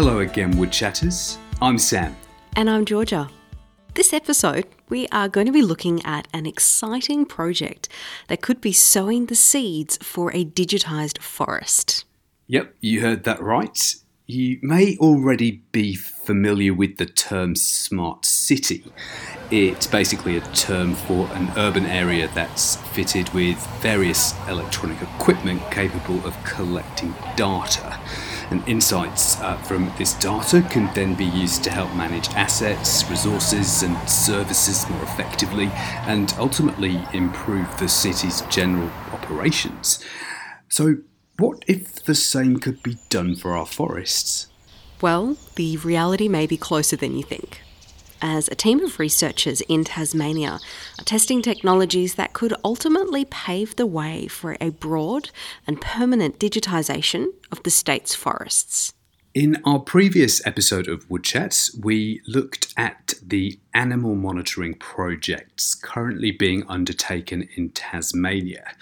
Hello 0.00 0.20
again, 0.20 0.54
Woodchatters. 0.54 1.38
I'm 1.60 1.76
Sam. 1.76 2.14
And 2.54 2.70
I'm 2.70 2.84
Georgia. 2.84 3.28
This 3.94 4.12
episode, 4.12 4.64
we 4.88 5.08
are 5.08 5.28
going 5.28 5.46
to 5.46 5.52
be 5.52 5.60
looking 5.60 6.06
at 6.06 6.28
an 6.32 6.46
exciting 6.46 7.26
project 7.26 7.88
that 8.28 8.40
could 8.40 8.60
be 8.60 8.70
sowing 8.70 9.26
the 9.26 9.34
seeds 9.34 9.98
for 10.00 10.30
a 10.32 10.44
digitised 10.44 11.18
forest. 11.18 12.04
Yep, 12.46 12.76
you 12.80 13.00
heard 13.00 13.24
that 13.24 13.42
right. 13.42 13.96
You 14.28 14.60
may 14.62 14.96
already 14.98 15.62
be 15.72 15.96
familiar 15.96 16.72
with 16.72 16.98
the 16.98 17.06
term 17.06 17.56
smart 17.56 18.24
city. 18.24 18.84
It's 19.50 19.88
basically 19.88 20.36
a 20.36 20.42
term 20.52 20.94
for 20.94 21.26
an 21.32 21.50
urban 21.56 21.86
area 21.86 22.30
that's 22.36 22.76
fitted 22.92 23.30
with 23.30 23.58
various 23.80 24.32
electronic 24.46 25.02
equipment 25.02 25.60
capable 25.72 26.24
of 26.24 26.36
collecting 26.44 27.16
data. 27.34 27.98
And 28.50 28.66
insights 28.66 29.40
uh, 29.40 29.56
from 29.58 29.92
this 29.98 30.14
data 30.14 30.62
can 30.62 30.92
then 30.94 31.14
be 31.14 31.26
used 31.26 31.62
to 31.64 31.70
help 31.70 31.94
manage 31.94 32.28
assets, 32.30 33.08
resources, 33.10 33.82
and 33.82 33.96
services 34.08 34.88
more 34.88 35.02
effectively, 35.02 35.66
and 36.06 36.32
ultimately 36.38 37.02
improve 37.12 37.68
the 37.78 37.88
city's 37.88 38.40
general 38.42 38.90
operations. 39.12 40.02
So, 40.68 40.98
what 41.38 41.64
if 41.66 42.02
the 42.04 42.14
same 42.14 42.58
could 42.58 42.82
be 42.82 42.98
done 43.10 43.36
for 43.36 43.56
our 43.56 43.66
forests? 43.66 44.48
Well, 45.00 45.36
the 45.54 45.76
reality 45.76 46.28
may 46.28 46.46
be 46.46 46.56
closer 46.56 46.96
than 46.96 47.16
you 47.16 47.22
think. 47.22 47.62
As 48.20 48.48
a 48.48 48.56
team 48.56 48.80
of 48.80 48.98
researchers 48.98 49.60
in 49.62 49.84
Tasmania 49.84 50.58
are 50.98 51.04
testing 51.04 51.40
technologies 51.40 52.16
that 52.16 52.32
could 52.32 52.52
ultimately 52.64 53.24
pave 53.24 53.76
the 53.76 53.86
way 53.86 54.26
for 54.26 54.56
a 54.60 54.70
broad 54.70 55.30
and 55.66 55.80
permanent 55.80 56.40
digitisation 56.40 57.28
of 57.52 57.62
the 57.62 57.70
state's 57.70 58.16
forests. 58.16 58.92
In 59.38 59.56
our 59.64 59.78
previous 59.78 60.44
episode 60.44 60.88
of 60.88 61.08
Woodchats, 61.08 61.72
we 61.80 62.20
looked 62.26 62.74
at 62.76 63.14
the 63.24 63.60
animal 63.72 64.16
monitoring 64.16 64.74
projects 64.74 65.76
currently 65.76 66.32
being 66.32 66.64
undertaken 66.66 67.48
in 67.54 67.68
Tasmania 67.68 68.74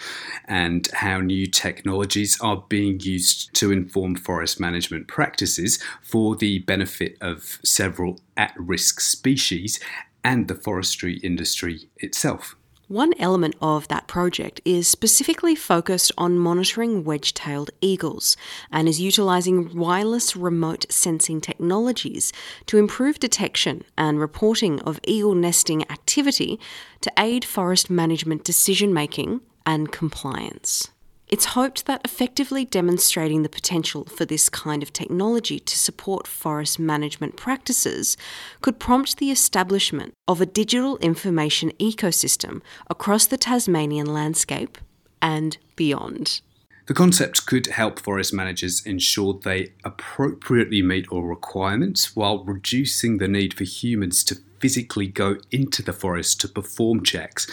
and 0.46 0.88
how 0.94 1.20
new 1.20 1.46
technologies 1.46 2.40
are 2.40 2.64
being 2.70 2.98
used 3.00 3.52
to 3.56 3.70
inform 3.70 4.14
forest 4.14 4.58
management 4.58 5.08
practices 5.08 5.78
for 6.00 6.36
the 6.36 6.60
benefit 6.60 7.18
of 7.20 7.58
several 7.62 8.18
at 8.38 8.54
risk 8.56 9.02
species 9.02 9.78
and 10.24 10.48
the 10.48 10.54
forestry 10.54 11.18
industry 11.18 11.90
itself. 11.98 12.56
One 12.88 13.14
element 13.18 13.56
of 13.60 13.88
that 13.88 14.06
project 14.06 14.60
is 14.64 14.86
specifically 14.86 15.56
focused 15.56 16.12
on 16.16 16.38
monitoring 16.38 17.02
wedge 17.02 17.34
tailed 17.34 17.72
eagles 17.80 18.36
and 18.70 18.88
is 18.88 19.00
utilising 19.00 19.76
wireless 19.76 20.36
remote 20.36 20.86
sensing 20.88 21.40
technologies 21.40 22.32
to 22.66 22.78
improve 22.78 23.18
detection 23.18 23.82
and 23.98 24.20
reporting 24.20 24.78
of 24.82 25.00
eagle 25.02 25.34
nesting 25.34 25.82
activity 25.90 26.60
to 27.00 27.12
aid 27.18 27.44
forest 27.44 27.90
management 27.90 28.44
decision 28.44 28.94
making 28.94 29.40
and 29.66 29.90
compliance. 29.90 30.92
It's 31.28 31.46
hoped 31.46 31.86
that 31.86 32.02
effectively 32.04 32.64
demonstrating 32.64 33.42
the 33.42 33.48
potential 33.48 34.04
for 34.04 34.24
this 34.24 34.48
kind 34.48 34.80
of 34.80 34.92
technology 34.92 35.58
to 35.58 35.76
support 35.76 36.28
forest 36.28 36.78
management 36.78 37.36
practices 37.36 38.16
could 38.60 38.78
prompt 38.78 39.16
the 39.16 39.32
establishment 39.32 40.14
of 40.28 40.40
a 40.40 40.46
digital 40.46 40.98
information 40.98 41.72
ecosystem 41.80 42.62
across 42.88 43.26
the 43.26 43.36
Tasmanian 43.36 44.06
landscape 44.06 44.78
and 45.20 45.58
beyond. 45.74 46.42
The 46.86 46.94
concept 46.94 47.46
could 47.46 47.66
help 47.66 47.98
forest 47.98 48.32
managers 48.32 48.86
ensure 48.86 49.34
they 49.34 49.72
appropriately 49.84 50.80
meet 50.80 51.08
all 51.08 51.24
requirements 51.24 52.14
while 52.14 52.44
reducing 52.44 53.18
the 53.18 53.26
need 53.26 53.54
for 53.54 53.64
humans 53.64 54.22
to 54.24 54.36
physically 54.60 55.08
go 55.08 55.38
into 55.50 55.82
the 55.82 55.92
forest 55.92 56.40
to 56.42 56.48
perform 56.48 57.02
checks 57.02 57.50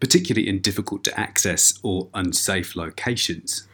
particularly 0.00 0.48
in 0.48 0.60
difficult 0.60 1.04
to 1.04 1.20
access 1.20 1.78
or 1.82 2.08
unsafe 2.14 2.76
locations. 2.76 3.66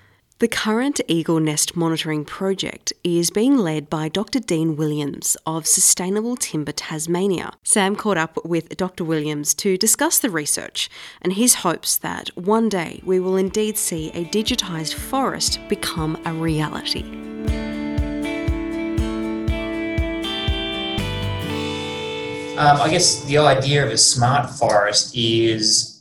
The 0.43 0.49
current 0.49 1.01
Eagle 1.07 1.39
Nest 1.39 1.77
monitoring 1.77 2.25
project 2.25 2.93
is 3.05 3.31
being 3.31 3.57
led 3.57 3.89
by 3.89 4.09
Dr. 4.09 4.41
Dean 4.41 4.75
Williams 4.75 5.37
of 5.47 5.69
Sustainable 5.69 6.35
Timber 6.35 6.73
Tasmania. 6.73 7.53
Sam 7.63 7.95
caught 7.95 8.17
up 8.17 8.45
with 8.45 8.77
Dr. 8.77 9.05
Williams 9.05 9.55
to 9.55 9.79
discuss 9.79 10.19
the 10.19 10.31
research 10.31 10.91
and 11.21 11.35
his 11.35 11.55
hopes 11.55 11.97
that 11.99 12.31
one 12.37 12.69
day 12.69 13.01
we 13.05 13.21
will 13.21 13.37
indeed 13.37 13.79
see 13.79 14.11
a 14.15 14.25
digitised 14.25 14.95
forest 14.95 15.61
become 15.69 16.21
a 16.25 16.33
reality. 16.33 17.05
Um, 22.59 22.81
I 22.81 22.91
guess 22.91 23.25
the 23.27 23.39
idea 23.39 23.87
of 23.87 23.93
a 23.93 23.97
smart 23.97 24.51
forest 24.51 25.17
is 25.17 25.92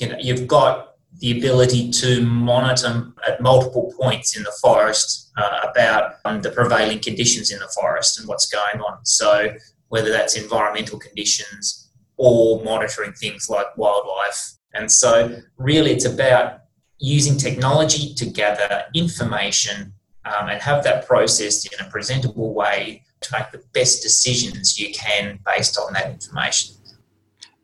you 0.00 0.08
know, 0.08 0.16
you've 0.20 0.48
got 0.48 0.94
the 1.18 1.36
ability 1.38 1.90
to 1.90 2.22
monitor 2.22 3.12
at 3.26 3.40
multiple 3.40 3.92
points 4.00 4.36
in 4.36 4.42
the 4.42 4.52
forest 4.62 5.30
uh, 5.36 5.60
about 5.70 6.14
um, 6.24 6.40
the 6.40 6.50
prevailing 6.50 6.98
conditions 6.98 7.50
in 7.50 7.58
the 7.58 7.68
forest 7.78 8.18
and 8.18 8.28
what's 8.28 8.46
going 8.46 8.82
on. 8.82 9.04
So, 9.04 9.54
whether 9.88 10.10
that's 10.10 10.36
environmental 10.36 10.98
conditions 10.98 11.90
or 12.16 12.62
monitoring 12.62 13.12
things 13.12 13.48
like 13.50 13.66
wildlife. 13.76 14.52
And 14.72 14.90
so, 14.90 15.36
really, 15.58 15.90
it's 15.90 16.04
about 16.04 16.60
using 16.98 17.36
technology 17.36 18.14
to 18.14 18.26
gather 18.26 18.84
information 18.94 19.92
um, 20.24 20.48
and 20.48 20.60
have 20.62 20.84
that 20.84 21.06
processed 21.06 21.72
in 21.72 21.84
a 21.84 21.90
presentable 21.90 22.54
way 22.54 23.02
to 23.20 23.36
make 23.36 23.50
the 23.50 23.62
best 23.72 24.02
decisions 24.02 24.78
you 24.78 24.92
can 24.94 25.38
based 25.44 25.78
on 25.78 25.92
that 25.94 26.10
information. 26.10 26.76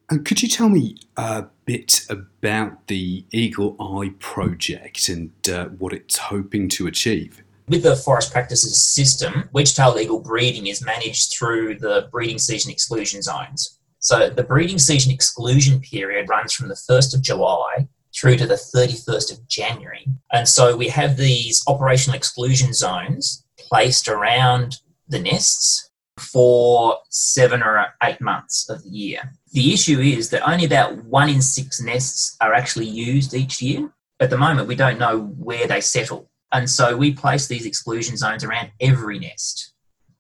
And 0.09 0.25
could 0.25 0.43
you 0.43 0.49
tell 0.49 0.69
me 0.69 0.97
a 1.17 1.47
bit 1.65 2.07
about 2.09 2.87
the 2.87 3.25
Eagle 3.33 3.77
Eye 3.81 4.13
project 4.21 5.09
and 5.09 5.33
uh, 5.49 5.67
what 5.67 5.93
it's 5.93 6.17
hoping 6.17 6.69
to 6.71 6.87
achieve? 6.87 7.43
With 7.69 7.83
the 7.83 7.97
forest 7.97 8.31
practices 8.31 8.81
system, 8.81 9.49
wedge-tailed 9.53 9.99
eagle 9.99 10.21
breeding 10.21 10.69
is 10.69 10.85
managed 10.85 11.33
through 11.37 11.81
the 11.81 12.09
breeding 12.13 12.39
season 12.39 12.71
exclusion 12.71 13.21
zones. 13.23 13.81
So 13.99 14.31
the 14.31 14.45
breeding 14.45 14.79
season 14.79 15.11
exclusion 15.11 15.81
period 15.81 16.29
runs 16.29 16.53
from 16.53 16.69
the 16.69 16.79
1st 16.89 17.15
of 17.15 17.23
July 17.23 17.89
through 18.15 18.37
to 18.37 18.47
the 18.47 18.55
31st 18.55 19.33
of 19.33 19.49
January. 19.49 20.07
And 20.33 20.49
so 20.49 20.77
we 20.77 20.89
have 20.89 21.17
these 21.17 21.65
operational 21.67 22.17
exclusion 22.17 22.73
zones 22.73 23.45
placed 23.59 24.07
around 24.07 24.77
the 25.09 25.19
nests 25.19 25.91
for 26.19 26.99
seven 27.11 27.63
or 27.63 27.87
eight 28.03 28.21
months 28.21 28.69
of 28.71 28.83
the 28.85 28.91
year. 28.91 29.33
The 29.57 29.73
issue 29.73 30.01
is 30.01 30.29
that 30.31 30.47
only 30.47 30.67
about 30.67 31.03
one 31.05 31.31
in 31.31 31.41
six 31.41 31.81
nests 31.81 32.37
are 32.43 32.53
actually 32.53 32.89
used 32.89 33.33
each 33.33 33.63
year. 33.63 33.91
At 34.21 34.29
the 34.29 34.37
moment, 34.37 34.69
we 34.69 34.75
don't 34.75 34.99
know 34.99 35.21
where 35.39 35.67
they 35.67 35.81
settle. 35.81 36.29
And 36.53 36.69
so 36.69 36.95
we 36.95 37.15
place 37.15 37.47
these 37.47 37.65
exclusion 37.65 38.19
zones 38.19 38.45
around 38.45 38.71
every 38.83 39.19
nest. 39.19 39.73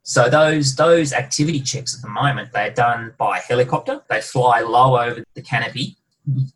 So 0.04 0.30
those 0.30 0.74
those 0.74 1.12
activity 1.12 1.60
checks 1.60 1.94
at 1.94 2.00
the 2.00 2.08
moment 2.08 2.50
they're 2.54 2.70
done 2.70 3.12
by 3.18 3.40
helicopter. 3.40 4.00
They 4.08 4.22
fly 4.22 4.60
low 4.60 4.98
over 4.98 5.22
the 5.34 5.42
canopy, 5.42 5.98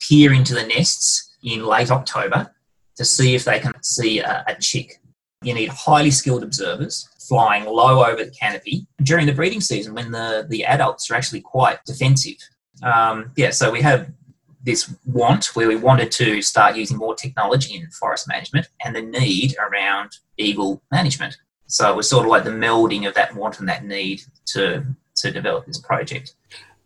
peer 0.00 0.32
into 0.32 0.54
the 0.54 0.64
nests 0.64 1.36
in 1.44 1.66
late 1.66 1.90
October 1.90 2.50
to 2.96 3.04
see 3.04 3.34
if 3.34 3.44
they 3.44 3.60
can 3.60 3.74
see 3.82 4.20
a, 4.20 4.42
a 4.48 4.54
chick. 4.54 5.02
You 5.42 5.52
need 5.52 5.68
highly 5.68 6.10
skilled 6.10 6.44
observers 6.44 7.10
flying 7.28 7.66
low 7.66 8.06
over 8.06 8.24
the 8.24 8.30
canopy 8.30 8.86
during 9.02 9.26
the 9.26 9.34
breeding 9.34 9.60
season 9.60 9.94
when 9.94 10.12
the, 10.12 10.46
the 10.48 10.64
adults 10.64 11.10
are 11.10 11.14
actually 11.14 11.42
quite 11.42 11.84
defensive. 11.84 12.38
Um, 12.82 13.32
yeah, 13.36 13.50
so 13.50 13.70
we 13.70 13.82
have 13.82 14.10
this 14.62 14.94
want 15.06 15.46
where 15.54 15.68
we 15.68 15.76
wanted 15.76 16.10
to 16.12 16.42
start 16.42 16.76
using 16.76 16.98
more 16.98 17.14
technology 17.14 17.76
in 17.76 17.88
forest 17.90 18.28
management 18.28 18.68
and 18.84 18.94
the 18.94 19.02
need 19.02 19.56
around 19.58 20.18
eagle 20.36 20.82
management. 20.90 21.36
So 21.66 21.90
it 21.90 21.96
was 21.96 22.08
sort 22.08 22.26
of 22.26 22.30
like 22.30 22.44
the 22.44 22.50
melding 22.50 23.06
of 23.06 23.14
that 23.14 23.34
want 23.34 23.60
and 23.60 23.68
that 23.68 23.84
need 23.84 24.22
to, 24.46 24.84
to 25.16 25.30
develop 25.30 25.66
this 25.66 25.78
project. 25.78 26.34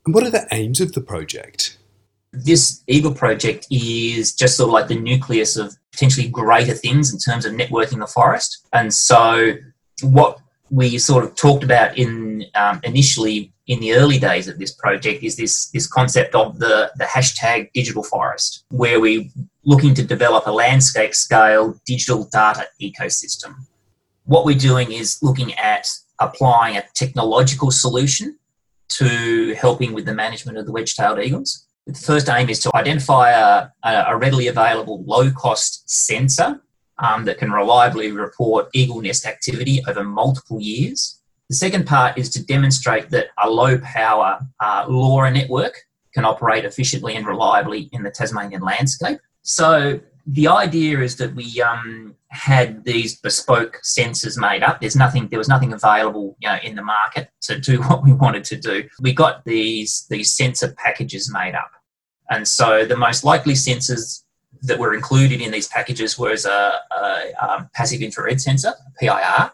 And 0.04 0.14
what 0.14 0.24
are 0.24 0.30
the 0.30 0.46
aims 0.52 0.80
of 0.80 0.92
the 0.92 1.00
project? 1.00 1.78
This 2.32 2.82
Eagle 2.88 3.14
project 3.14 3.66
is 3.70 4.34
just 4.34 4.56
sort 4.56 4.68
of 4.68 4.72
like 4.72 4.88
the 4.88 4.98
nucleus 4.98 5.56
of 5.56 5.74
potentially 5.92 6.28
greater 6.28 6.74
things 6.74 7.12
in 7.12 7.18
terms 7.18 7.46
of 7.46 7.54
networking 7.54 8.00
the 8.00 8.06
forest. 8.06 8.66
And 8.72 8.92
so 8.92 9.54
what 10.02 10.38
we 10.70 10.98
sort 10.98 11.24
of 11.24 11.34
talked 11.34 11.64
about 11.64 11.96
in 11.96 12.44
um, 12.54 12.80
initially 12.82 13.52
in 13.66 13.80
the 13.80 13.94
early 13.94 14.18
days 14.18 14.48
of 14.48 14.58
this 14.58 14.72
project 14.72 15.22
is 15.22 15.36
this 15.36 15.70
this 15.70 15.86
concept 15.86 16.34
of 16.34 16.58
the 16.58 16.90
the 16.96 17.04
hashtag 17.04 17.70
digital 17.72 18.02
forest, 18.02 18.64
where 18.70 19.00
we 19.00 19.30
looking 19.64 19.94
to 19.94 20.04
develop 20.04 20.46
a 20.46 20.50
landscape 20.50 21.14
scale 21.14 21.78
digital 21.86 22.28
data 22.32 22.66
ecosystem. 22.80 23.54
What 24.24 24.44
we're 24.44 24.58
doing 24.58 24.92
is 24.92 25.18
looking 25.22 25.54
at 25.54 25.88
applying 26.20 26.76
a 26.76 26.84
technological 26.94 27.70
solution 27.70 28.38
to 28.88 29.54
helping 29.54 29.92
with 29.92 30.04
the 30.04 30.14
management 30.14 30.58
of 30.58 30.66
the 30.66 30.72
wedge-tailed 30.72 31.18
eagles. 31.18 31.66
The 31.86 31.94
first 31.94 32.28
aim 32.28 32.48
is 32.48 32.60
to 32.60 32.74
identify 32.74 33.30
a, 33.30 33.68
a 33.82 34.16
readily 34.16 34.46
available 34.46 35.02
low-cost 35.04 35.88
sensor 35.90 36.62
um, 37.04 37.24
that 37.26 37.38
can 37.38 37.50
reliably 37.50 38.12
report 38.12 38.68
eagle 38.72 39.00
nest 39.00 39.26
activity 39.26 39.82
over 39.88 40.02
multiple 40.02 40.60
years 40.60 41.20
The 41.50 41.56
second 41.56 41.86
part 41.86 42.16
is 42.16 42.30
to 42.30 42.44
demonstrate 42.44 43.10
that 43.10 43.26
a 43.42 43.50
low 43.50 43.78
power 43.78 44.40
uh, 44.60 44.86
LoRa 44.86 45.32
network 45.32 45.74
can 46.14 46.24
operate 46.24 46.64
efficiently 46.64 47.16
and 47.16 47.26
reliably 47.26 47.90
in 47.92 48.02
the 48.02 48.10
Tasmanian 48.10 48.62
landscape. 48.62 49.18
So 49.42 50.00
the 50.26 50.48
idea 50.48 51.00
is 51.00 51.16
that 51.16 51.34
we 51.34 51.60
um, 51.60 52.14
had 52.28 52.84
these 52.84 53.20
bespoke 53.20 53.80
sensors 53.84 54.38
made 54.38 54.62
up. 54.62 54.80
There's 54.80 54.96
nothing, 54.96 55.28
there 55.28 55.38
was 55.38 55.48
nothing 55.48 55.74
available, 55.74 56.36
you 56.40 56.48
know, 56.48 56.58
in 56.62 56.76
the 56.76 56.82
market 56.82 57.28
to 57.42 57.58
do 57.58 57.82
what 57.88 58.02
we 58.02 58.12
wanted 58.14 58.44
to 58.44 58.56
do. 58.56 58.88
We 59.00 59.12
got 59.12 59.44
these 59.44 60.06
these 60.08 60.34
sensor 60.34 60.72
packages 60.72 61.30
made 61.30 61.54
up, 61.54 61.70
and 62.30 62.48
so 62.48 62.86
the 62.86 62.96
most 62.96 63.24
likely 63.24 63.54
sensors 63.54 64.23
that 64.64 64.78
were 64.78 64.94
included 64.94 65.40
in 65.40 65.50
these 65.50 65.68
packages 65.68 66.18
was 66.18 66.44
a, 66.44 66.80
a 66.90 67.32
um, 67.40 67.70
passive 67.74 68.00
infrared 68.00 68.40
sensor, 68.40 68.72
PIR. 69.00 69.52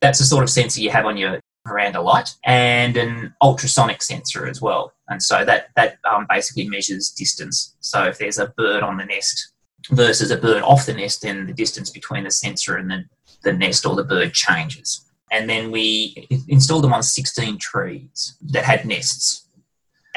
That's 0.00 0.18
the 0.18 0.24
sort 0.24 0.44
of 0.44 0.50
sensor 0.50 0.80
you 0.80 0.90
have 0.90 1.06
on 1.06 1.16
your 1.16 1.40
veranda 1.66 2.00
light, 2.00 2.34
and 2.44 2.96
an 2.96 3.34
ultrasonic 3.42 4.02
sensor 4.02 4.46
as 4.46 4.60
well. 4.60 4.92
And 5.08 5.22
so 5.22 5.44
that 5.44 5.68
that 5.76 5.98
um, 6.10 6.26
basically 6.28 6.68
measures 6.68 7.10
distance. 7.10 7.74
So 7.80 8.04
if 8.04 8.18
there's 8.18 8.38
a 8.38 8.52
bird 8.56 8.82
on 8.82 8.96
the 8.96 9.04
nest 9.04 9.52
versus 9.90 10.30
a 10.30 10.36
bird 10.36 10.62
off 10.62 10.86
the 10.86 10.94
nest, 10.94 11.22
then 11.22 11.46
the 11.46 11.52
distance 11.52 11.90
between 11.90 12.24
the 12.24 12.30
sensor 12.30 12.76
and 12.76 12.90
the, 12.90 13.04
the 13.42 13.52
nest 13.52 13.86
or 13.86 13.94
the 13.94 14.04
bird 14.04 14.32
changes. 14.32 15.04
And 15.30 15.48
then 15.48 15.70
we 15.70 16.26
installed 16.48 16.84
them 16.84 16.94
on 16.94 17.02
16 17.02 17.58
trees 17.58 18.36
that 18.50 18.64
had 18.64 18.86
nests. 18.86 19.46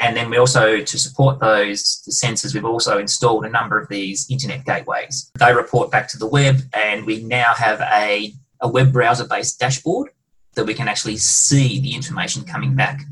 And 0.02 0.16
then 0.16 0.30
we 0.30 0.36
also, 0.36 0.80
to 0.80 0.98
support 0.98 1.38
those 1.38 2.02
sensors, 2.10 2.54
we've 2.54 2.64
also 2.64 2.98
installed 2.98 3.44
a 3.44 3.48
number 3.48 3.78
of 3.78 3.88
these 3.88 4.28
internet 4.28 4.64
gateways. 4.64 5.30
They 5.38 5.54
report 5.54 5.92
back 5.92 6.08
to 6.08 6.18
the 6.18 6.26
web, 6.26 6.60
and 6.74 7.06
we 7.06 7.22
now 7.22 7.54
have 7.54 7.80
a, 7.80 8.34
a 8.60 8.68
web 8.68 8.92
browser 8.92 9.28
based 9.28 9.60
dashboard 9.60 10.10
that 10.54 10.64
we 10.64 10.74
can 10.74 10.88
actually 10.88 11.18
see 11.18 11.80
the 11.80 11.94
information 11.94 12.42
coming 12.44 12.74
back. 12.74 13.04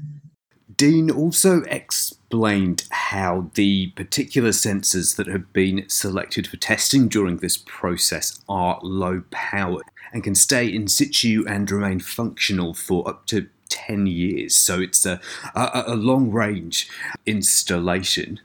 Dean 0.74 1.12
also 1.12 1.62
explained 1.62 2.84
how 2.90 3.50
the 3.54 3.88
particular 3.90 4.50
sensors 4.50 5.14
that 5.14 5.28
have 5.28 5.52
been 5.52 5.84
selected 5.88 6.48
for 6.48 6.56
testing 6.56 7.06
during 7.06 7.36
this 7.36 7.56
process 7.66 8.40
are 8.48 8.80
low 8.82 9.22
powered 9.30 9.84
and 10.12 10.24
can 10.24 10.34
stay 10.34 10.66
in 10.66 10.88
situ 10.88 11.44
and 11.46 11.70
remain 11.70 12.00
functional 12.00 12.74
for 12.74 13.08
up 13.08 13.26
to 13.26 13.46
10 13.70 14.06
years. 14.06 14.54
So 14.54 14.80
it's 14.80 15.06
a, 15.06 15.20
a, 15.54 15.84
a 15.88 15.96
long 15.96 16.30
range 16.30 16.90
installation. 17.24 18.40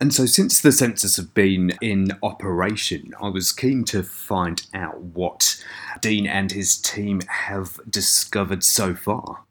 And 0.00 0.12
so, 0.12 0.26
since 0.26 0.60
the 0.60 0.70
sensors 0.70 1.16
have 1.18 1.34
been 1.34 1.76
in 1.80 2.12
operation, 2.22 3.12
I 3.20 3.28
was 3.28 3.52
keen 3.52 3.84
to 3.84 4.02
find 4.02 4.64
out 4.72 4.98
what 5.00 5.62
Dean 6.00 6.26
and 6.26 6.50
his 6.50 6.78
team 6.78 7.20
have 7.28 7.78
discovered 7.88 8.64
so 8.64 8.94
far. 8.94 9.44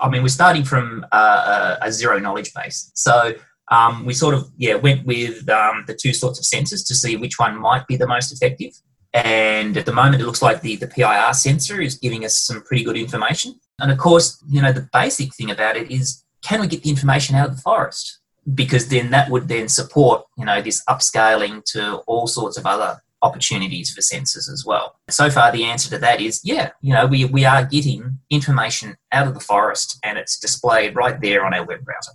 I 0.00 0.08
mean, 0.08 0.22
we're 0.22 0.28
starting 0.28 0.64
from 0.64 1.04
uh, 1.12 1.76
a 1.82 1.92
zero 1.92 2.18
knowledge 2.18 2.54
base. 2.54 2.90
So, 2.94 3.34
um, 3.70 4.04
we 4.04 4.14
sort 4.14 4.34
of 4.34 4.48
yeah 4.56 4.76
went 4.76 5.06
with 5.06 5.48
um, 5.48 5.84
the 5.86 5.94
two 5.94 6.12
sorts 6.12 6.38
of 6.38 6.44
sensors 6.44 6.86
to 6.86 6.94
see 6.94 7.16
which 7.16 7.38
one 7.38 7.58
might 7.58 7.86
be 7.86 7.96
the 7.96 8.06
most 8.06 8.32
effective. 8.32 8.72
And 9.12 9.76
at 9.76 9.86
the 9.86 9.92
moment, 9.92 10.22
it 10.22 10.26
looks 10.26 10.42
like 10.42 10.60
the, 10.60 10.76
the 10.76 10.86
PIR 10.86 11.34
sensor 11.34 11.80
is 11.80 11.96
giving 11.96 12.24
us 12.24 12.36
some 12.36 12.62
pretty 12.62 12.84
good 12.84 12.96
information. 12.96 13.58
And 13.80 13.90
of 13.90 13.98
course, 13.98 14.42
you 14.48 14.60
know, 14.62 14.72
the 14.72 14.88
basic 14.92 15.34
thing 15.34 15.50
about 15.50 15.76
it 15.76 15.90
is 15.90 16.24
can 16.42 16.60
we 16.60 16.66
get 16.66 16.82
the 16.82 16.90
information 16.90 17.36
out 17.36 17.48
of 17.48 17.56
the 17.56 17.62
forest? 17.62 18.18
Because 18.54 18.88
then 18.88 19.10
that 19.10 19.30
would 19.30 19.48
then 19.48 19.68
support, 19.68 20.24
you 20.36 20.44
know, 20.44 20.62
this 20.62 20.82
upscaling 20.88 21.64
to 21.72 21.96
all 22.06 22.26
sorts 22.26 22.56
of 22.56 22.66
other 22.66 23.00
opportunities 23.22 23.90
for 23.90 24.00
sensors 24.00 24.50
as 24.50 24.64
well. 24.66 24.96
So 25.10 25.28
far, 25.28 25.52
the 25.52 25.64
answer 25.64 25.90
to 25.90 25.98
that 25.98 26.20
is 26.20 26.40
yeah, 26.42 26.70
you 26.80 26.94
know, 26.94 27.06
we, 27.06 27.26
we 27.26 27.44
are 27.44 27.64
getting 27.64 28.18
information 28.30 28.96
out 29.12 29.26
of 29.26 29.34
the 29.34 29.40
forest 29.40 29.98
and 30.02 30.18
it's 30.18 30.38
displayed 30.38 30.96
right 30.96 31.20
there 31.20 31.44
on 31.44 31.52
our 31.52 31.64
web 31.64 31.84
browser. 31.84 32.12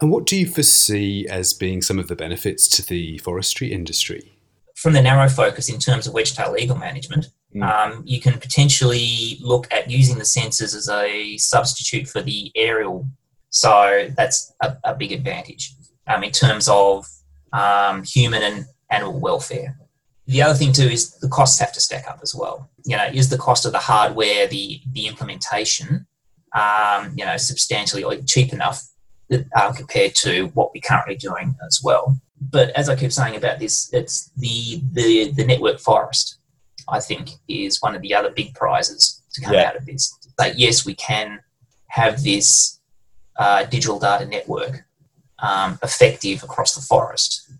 And 0.00 0.10
what 0.10 0.26
do 0.26 0.36
you 0.36 0.46
foresee 0.46 1.26
as 1.28 1.52
being 1.52 1.82
some 1.82 1.98
of 1.98 2.08
the 2.08 2.16
benefits 2.16 2.68
to 2.68 2.86
the 2.86 3.18
forestry 3.18 3.72
industry? 3.72 4.32
From 4.76 4.92
the 4.92 5.02
narrow 5.02 5.28
focus 5.28 5.68
in 5.68 5.80
terms 5.80 6.06
of 6.06 6.14
wedge-tail 6.14 6.54
eagle 6.56 6.76
management. 6.76 7.26
Um, 7.62 8.02
you 8.04 8.20
can 8.20 8.38
potentially 8.38 9.38
look 9.40 9.66
at 9.72 9.90
using 9.90 10.18
the 10.18 10.24
sensors 10.24 10.74
as 10.76 10.88
a 10.88 11.36
substitute 11.38 12.06
for 12.06 12.20
the 12.20 12.52
aerial. 12.54 13.06
So 13.50 14.08
that's 14.16 14.52
a, 14.62 14.76
a 14.84 14.94
big 14.94 15.12
advantage 15.12 15.74
um, 16.06 16.22
in 16.22 16.30
terms 16.30 16.68
of 16.68 17.06
um, 17.52 18.04
human 18.04 18.42
and 18.42 18.66
animal 18.90 19.18
welfare. 19.18 19.78
The 20.26 20.42
other 20.42 20.54
thing 20.54 20.72
too 20.72 20.82
is 20.82 21.18
the 21.20 21.28
costs 21.28 21.58
have 21.58 21.72
to 21.72 21.80
stack 21.80 22.06
up 22.06 22.20
as 22.22 22.34
well. 22.34 22.68
You 22.84 22.96
know, 22.96 23.06
is 23.06 23.30
the 23.30 23.38
cost 23.38 23.64
of 23.64 23.72
the 23.72 23.78
hardware, 23.78 24.46
the 24.46 24.80
the 24.92 25.06
implementation, 25.06 26.06
um, 26.54 27.14
you 27.16 27.24
know, 27.24 27.38
substantially 27.38 28.22
cheap 28.24 28.52
enough 28.52 28.82
uh, 29.32 29.72
compared 29.72 30.14
to 30.16 30.48
what 30.48 30.70
we're 30.74 30.82
currently 30.86 31.16
doing 31.16 31.56
as 31.66 31.80
well. 31.82 32.20
But 32.40 32.70
as 32.70 32.90
I 32.90 32.96
keep 32.96 33.12
saying 33.12 33.36
about 33.36 33.58
this, 33.58 33.90
it's 33.94 34.30
the 34.36 34.82
the 34.92 35.32
the 35.32 35.46
network 35.46 35.80
forest. 35.80 36.37
I 36.90 37.00
think 37.00 37.30
is 37.48 37.82
one 37.82 37.94
of 37.94 38.02
the 38.02 38.14
other 38.14 38.30
big 38.30 38.54
prizes 38.54 39.22
to 39.34 39.40
come 39.40 39.54
yeah. 39.54 39.68
out 39.68 39.76
of 39.76 39.86
this. 39.86 40.14
That 40.38 40.58
yes, 40.58 40.86
we 40.86 40.94
can 40.94 41.40
have 41.88 42.22
this 42.22 42.78
uh, 43.38 43.64
digital 43.64 43.98
data 43.98 44.26
network 44.26 44.84
um, 45.40 45.78
effective 45.82 46.42
across 46.42 46.74
the 46.74 46.80
forest 46.80 47.50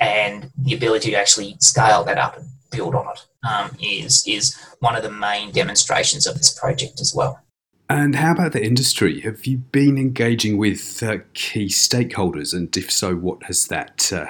and 0.00 0.50
the 0.58 0.74
ability 0.74 1.10
to 1.10 1.16
actually 1.16 1.56
scale 1.60 2.04
that 2.04 2.18
up 2.18 2.36
and 2.36 2.46
build 2.70 2.94
on 2.94 3.06
it 3.08 3.26
um, 3.48 3.70
is 3.80 4.26
is 4.26 4.56
one 4.80 4.96
of 4.96 5.02
the 5.02 5.10
main 5.10 5.50
demonstrations 5.52 6.26
of 6.26 6.36
this 6.36 6.56
project 6.58 7.00
as 7.00 7.14
well. 7.14 7.40
And 7.88 8.16
how 8.16 8.32
about 8.32 8.52
the 8.52 8.64
industry? 8.64 9.20
Have 9.20 9.46
you 9.46 9.58
been 9.58 9.96
engaging 9.96 10.58
with 10.58 11.02
uh, 11.02 11.18
key 11.34 11.66
stakeholders, 11.66 12.52
and 12.52 12.76
if 12.76 12.90
so, 12.90 13.14
what 13.14 13.44
has 13.44 13.68
that 13.68 14.12
uh, 14.12 14.26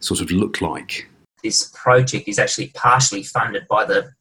sort 0.00 0.20
of 0.20 0.30
looked 0.30 0.60
like? 0.60 1.09
This 1.42 1.70
project 1.74 2.28
is 2.28 2.38
actually 2.38 2.68
partially 2.68 3.22
funded 3.22 3.66
by 3.68 3.84
the 3.84 4.12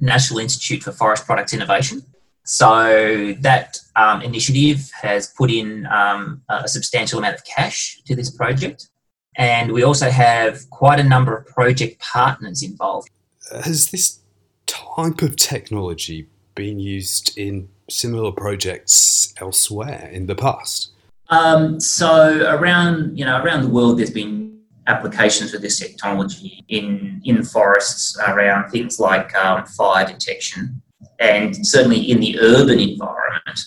National 0.00 0.40
Institute 0.40 0.82
for 0.82 0.92
Forest 0.92 1.26
Products 1.26 1.52
Innovation. 1.52 2.02
So 2.44 3.34
that 3.40 3.78
um, 3.96 4.22
initiative 4.22 4.90
has 5.02 5.26
put 5.26 5.50
in 5.50 5.86
um, 5.86 6.42
a 6.48 6.68
substantial 6.68 7.18
amount 7.18 7.34
of 7.34 7.44
cash 7.44 8.00
to 8.06 8.14
this 8.14 8.30
project. 8.30 8.88
And 9.36 9.72
we 9.72 9.82
also 9.82 10.10
have 10.10 10.70
quite 10.70 11.00
a 11.00 11.04
number 11.04 11.36
of 11.36 11.46
project 11.46 12.00
partners 12.00 12.62
involved. 12.62 13.10
Has 13.50 13.90
this 13.90 14.20
type 14.66 15.22
of 15.22 15.36
technology 15.36 16.28
been 16.54 16.78
used 16.78 17.36
in 17.36 17.68
similar 17.90 18.32
projects 18.32 19.34
elsewhere 19.40 20.08
in 20.12 20.26
the 20.26 20.34
past? 20.34 20.90
Um, 21.28 21.80
so 21.80 22.46
around 22.46 23.18
you 23.18 23.24
know 23.24 23.42
around 23.42 23.62
the 23.62 23.68
world, 23.68 23.98
there's 23.98 24.10
been 24.10 24.45
applications 24.86 25.54
of 25.54 25.62
this 25.62 25.78
technology 25.78 26.64
in 26.68 27.20
in 27.24 27.42
forests 27.42 28.18
around 28.26 28.70
things 28.70 28.98
like 29.00 29.34
um, 29.36 29.64
fire 29.66 30.06
detection, 30.06 30.82
and 31.18 31.66
certainly 31.66 32.00
in 32.00 32.20
the 32.20 32.38
urban 32.40 32.78
environment. 32.78 33.60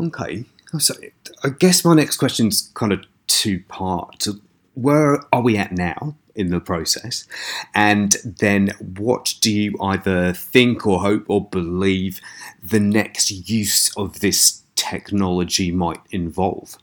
Okay, 0.00 0.44
so 0.78 0.94
I 1.44 1.50
guess 1.50 1.84
my 1.84 1.94
next 1.94 2.16
question 2.16 2.48
is 2.48 2.70
kind 2.74 2.92
of 2.92 3.04
two 3.26 3.60
parts 3.68 4.28
where 4.74 5.22
are 5.32 5.42
we 5.42 5.56
at 5.56 5.72
now 5.72 6.16
in 6.34 6.50
the 6.50 6.60
process? 6.60 7.26
And 7.74 8.16
then 8.24 8.70
what 8.80 9.34
do 9.40 9.52
you 9.52 9.76
either 9.80 10.32
think 10.32 10.86
or 10.86 11.00
hope 11.00 11.26
or 11.28 11.46
believe 11.46 12.20
the 12.62 12.80
next 12.80 13.30
use 13.48 13.94
of 13.96 14.20
this 14.20 14.62
technology 14.76 15.70
might 15.70 16.00
involve? 16.10 16.78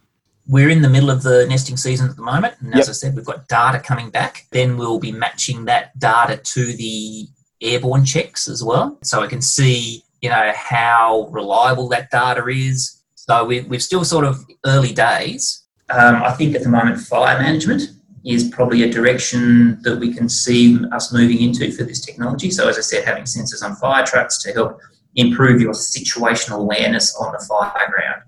We're 0.50 0.70
in 0.70 0.82
the 0.82 0.90
middle 0.90 1.12
of 1.12 1.22
the 1.24 1.46
nesting 1.48 1.78
season 1.78 2.10
at 2.10 2.16
the 2.16 2.24
moment, 2.24 2.56
and 2.60 2.74
as 2.74 2.88
yep. 2.88 2.90
I 2.90 2.92
said, 2.94 3.16
we've 3.16 3.26
got 3.26 3.48
data 3.48 3.80
coming 3.80 4.10
back. 4.10 4.48
Then 4.52 4.78
we'll 4.78 5.00
be 5.00 5.12
matching 5.12 5.66
that 5.66 5.98
data 6.00 6.38
to 6.38 6.66
the 6.74 7.28
airborne 7.62 8.04
checks 8.04 8.50
as 8.50 8.64
well, 8.64 8.98
so 9.04 9.22
I 9.22 9.28
can 9.28 9.42
see, 9.42 10.04
you 10.22 10.30
know, 10.30 10.52
how 10.56 11.28
reliable 11.32 11.88
that 11.90 12.10
data 12.10 12.46
is. 12.48 13.02
So 13.16 13.46
we, 13.46 13.62
we're 13.62 13.80
still 13.80 14.04
sort 14.04 14.26
of 14.26 14.44
early 14.66 14.92
days, 14.92 15.68
um, 15.90 16.22
I 16.24 16.32
think 16.32 16.56
at 16.56 16.64
the 16.64 16.70
moment, 16.70 17.00
fire 17.00 17.40
management 17.40 17.84
is 18.26 18.50
probably 18.50 18.84
a 18.84 18.92
direction 18.92 19.82
that 19.82 19.98
we 19.98 20.14
can 20.14 20.30
see 20.30 20.78
us 20.92 21.12
moving 21.12 21.42
into 21.42 21.72
for 21.72 21.84
this 21.84 22.06
technology. 22.06 22.52
So, 22.52 22.68
as 22.68 22.78
I 22.78 22.82
said, 22.82 23.06
having 23.06 23.24
sensors 23.24 23.64
on 23.64 23.76
fire 23.76 24.06
trucks 24.06 24.42
to 24.44 24.52
help 24.52 24.80
improve 25.16 25.62
your 25.62 25.74
situational 25.74 26.60
awareness 26.60 27.16
on 27.16 27.32
the 27.32 27.44
fire 27.48 27.92
ground. 27.92 28.22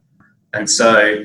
And 0.53 0.69
so 0.69 1.23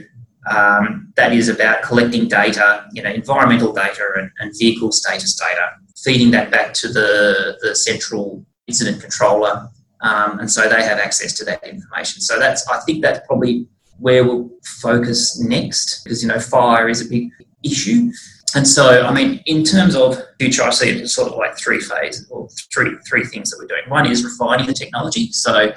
um, 0.50 1.12
that 1.16 1.32
is 1.32 1.48
about 1.48 1.82
collecting 1.82 2.28
data, 2.28 2.86
you 2.92 3.02
know, 3.02 3.10
environmental 3.10 3.72
data 3.72 4.04
and, 4.16 4.30
and, 4.38 4.52
vehicle 4.58 4.92
status 4.92 5.34
data, 5.34 5.70
feeding 5.96 6.30
that 6.30 6.50
back 6.50 6.72
to 6.74 6.88
the, 6.88 7.58
the 7.62 7.74
central 7.74 8.44
incident 8.66 9.00
controller. 9.00 9.68
Um, 10.02 10.38
and 10.38 10.50
so 10.50 10.68
they 10.68 10.82
have 10.82 10.98
access 10.98 11.32
to 11.38 11.44
that 11.46 11.64
information. 11.66 12.20
So 12.20 12.38
that's, 12.38 12.66
I 12.68 12.78
think 12.80 13.02
that's 13.02 13.26
probably 13.26 13.66
where 13.98 14.24
we'll 14.24 14.50
focus 14.64 15.40
next 15.40 16.04
because 16.04 16.22
you 16.22 16.28
know 16.28 16.38
fire 16.38 16.88
is 16.88 17.04
a 17.04 17.08
big 17.08 17.30
issue 17.64 18.10
and 18.54 18.66
so 18.66 19.04
i 19.06 19.12
mean 19.12 19.40
in 19.46 19.64
terms 19.64 19.94
of 19.96 20.18
future 20.38 20.62
i 20.62 20.70
see 20.70 20.90
it 20.90 21.08
sort 21.08 21.30
of 21.30 21.38
like 21.38 21.56
three 21.56 21.80
phases 21.80 22.28
or 22.30 22.48
three 22.72 22.90
three 23.08 23.24
things 23.24 23.50
that 23.50 23.58
we're 23.58 23.66
doing 23.66 23.82
one 23.88 24.06
is 24.10 24.24
refining 24.24 24.66
the 24.66 24.74
technology 24.74 25.30
so 25.32 25.72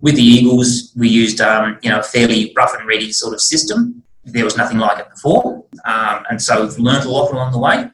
With 0.00 0.16
the 0.16 0.22
eagles, 0.22 0.92
we 0.96 1.08
used 1.08 1.40
um, 1.40 1.78
you 1.82 1.90
know 1.90 2.00
a 2.00 2.02
fairly 2.02 2.52
rough 2.56 2.74
and 2.74 2.86
ready 2.86 3.12
sort 3.12 3.34
of 3.34 3.40
system. 3.40 4.02
There 4.24 4.44
was 4.44 4.56
nothing 4.56 4.78
like 4.78 4.98
it 4.98 5.10
before, 5.10 5.64
um, 5.84 6.24
and 6.30 6.40
so 6.40 6.62
we've 6.62 6.78
learned 6.78 7.04
a 7.04 7.10
lot 7.10 7.32
along 7.32 7.52
the 7.52 7.58
way. 7.58 7.90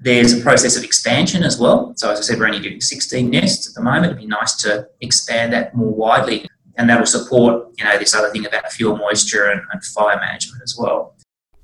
There's 0.00 0.32
a 0.32 0.40
process 0.40 0.76
of 0.76 0.84
expansion 0.84 1.42
as 1.42 1.58
well. 1.58 1.92
So 1.96 2.10
as 2.10 2.20
I 2.20 2.22
said, 2.22 2.38
we're 2.38 2.46
only 2.46 2.60
doing 2.60 2.80
16 2.80 3.28
nests 3.28 3.68
at 3.68 3.74
the 3.74 3.82
moment. 3.82 4.06
It'd 4.06 4.18
be 4.18 4.26
nice 4.26 4.54
to 4.62 4.88
expand 5.00 5.52
that 5.52 5.74
more 5.74 5.92
widely, 5.92 6.48
and 6.76 6.88
that'll 6.88 7.06
support 7.06 7.72
you 7.78 7.84
know 7.84 7.98
this 7.98 8.14
other 8.14 8.30
thing 8.30 8.46
about 8.46 8.70
fuel 8.72 8.96
moisture 8.96 9.46
and, 9.46 9.60
and 9.72 9.84
fire 9.84 10.18
management 10.18 10.62
as 10.62 10.76
well. 10.78 11.14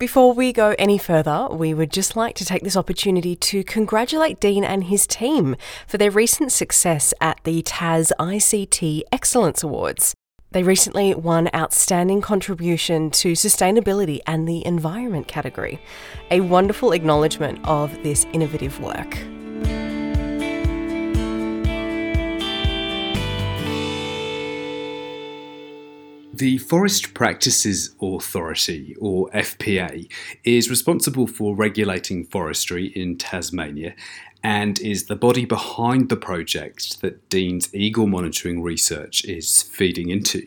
Before 0.04 0.34
we 0.34 0.52
go 0.52 0.75
any 0.78 0.99
further, 0.99 1.49
we 1.50 1.73
would 1.73 1.90
just 1.90 2.14
like 2.14 2.34
to 2.34 2.44
take 2.44 2.62
this 2.62 2.76
opportunity 2.76 3.34
to 3.37 3.64
congratulate 3.64 4.38
Dean 4.38 4.62
and 4.62 4.84
his 4.84 5.06
team 5.06 5.56
for 5.87 5.96
their 5.96 6.11
recent 6.11 6.52
success 6.52 7.14
at 7.23 7.40
the 7.44 7.62
Tas 7.62 8.12
ICT 8.20 9.00
Excellence 9.11 9.62
Awards. 9.62 10.12
They 10.50 10.62
recently 10.62 11.14
won 11.14 11.49
Outstanding 11.54 12.20
Contribution 12.20 13.11
to 13.12 13.32
Sustainability 13.32 14.20
and 14.26 14.46
the 14.46 14.66
Environment 14.66 15.26
category, 15.26 15.80
a 16.30 16.40
wonderful 16.40 16.92
acknowledgement 16.92 17.61
of 17.64 17.90
this 18.02 18.26
innovative 18.34 18.78
work. 18.80 19.16
The 26.37 26.59
Forest 26.59 27.14
Practices 27.14 27.95
Authority, 28.03 28.97
or 28.99 29.31
FPA, 29.31 30.11
is 30.43 30.69
responsible 30.69 31.29
for 31.29 31.55
regulating 31.55 32.25
forestry 32.25 32.87
in 32.87 33.19
Tasmania 33.19 33.95
and 34.43 34.81
is 34.81 35.07
the 35.07 35.14
body 35.14 35.45
behind 35.45 36.09
the 36.09 36.17
project 36.17 37.00
that 37.03 37.29
Dean's 37.29 37.73
eagle 37.73 38.09
monitoring 38.09 38.64
research 38.64 39.25
is 39.26 39.62
feeding 39.62 40.11
into. 40.11 40.45